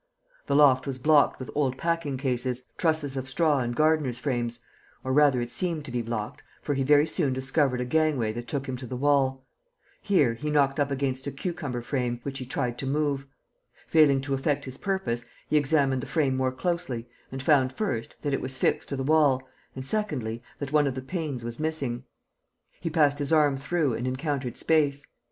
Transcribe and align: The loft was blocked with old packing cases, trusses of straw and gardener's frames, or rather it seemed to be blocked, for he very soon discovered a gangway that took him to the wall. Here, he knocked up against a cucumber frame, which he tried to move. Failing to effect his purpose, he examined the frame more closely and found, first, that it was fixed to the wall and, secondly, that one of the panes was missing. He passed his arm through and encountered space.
The 0.47 0.55
loft 0.55 0.87
was 0.87 0.97
blocked 0.97 1.37
with 1.37 1.51
old 1.53 1.77
packing 1.77 2.17
cases, 2.17 2.63
trusses 2.75 3.15
of 3.15 3.29
straw 3.29 3.59
and 3.59 3.75
gardener's 3.75 4.17
frames, 4.17 4.57
or 5.03 5.13
rather 5.13 5.41
it 5.41 5.51
seemed 5.51 5.85
to 5.85 5.91
be 5.91 6.01
blocked, 6.01 6.41
for 6.59 6.73
he 6.73 6.81
very 6.81 7.05
soon 7.05 7.33
discovered 7.33 7.79
a 7.79 7.85
gangway 7.85 8.31
that 8.33 8.47
took 8.47 8.67
him 8.67 8.75
to 8.77 8.87
the 8.87 8.95
wall. 8.95 9.45
Here, 10.01 10.33
he 10.33 10.49
knocked 10.49 10.79
up 10.79 10.89
against 10.89 11.27
a 11.27 11.31
cucumber 11.31 11.83
frame, 11.83 12.19
which 12.23 12.39
he 12.39 12.47
tried 12.47 12.79
to 12.79 12.87
move. 12.87 13.27
Failing 13.85 14.21
to 14.21 14.33
effect 14.33 14.65
his 14.65 14.75
purpose, 14.79 15.27
he 15.47 15.55
examined 15.55 16.01
the 16.01 16.07
frame 16.07 16.35
more 16.35 16.51
closely 16.51 17.07
and 17.31 17.43
found, 17.43 17.71
first, 17.71 18.15
that 18.23 18.33
it 18.33 18.41
was 18.41 18.57
fixed 18.57 18.89
to 18.89 18.95
the 18.95 19.03
wall 19.03 19.47
and, 19.75 19.85
secondly, 19.85 20.41
that 20.57 20.71
one 20.73 20.87
of 20.87 20.95
the 20.95 21.03
panes 21.03 21.43
was 21.43 21.59
missing. 21.59 22.05
He 22.79 22.89
passed 22.89 23.19
his 23.19 23.31
arm 23.31 23.55
through 23.55 23.93
and 23.93 24.07
encountered 24.07 24.57
space. 24.57 25.05